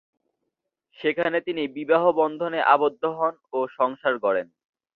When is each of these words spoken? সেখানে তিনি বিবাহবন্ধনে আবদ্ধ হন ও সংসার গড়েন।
সেখানে 0.99 1.37
তিনি 1.41 1.63
বিবাহবন্ধনে 1.67 2.59
আবদ্ধ 2.65 3.03
হন 3.17 3.33
ও 3.53 3.59
সংসার 3.77 4.13
গড়েন। 4.19 4.47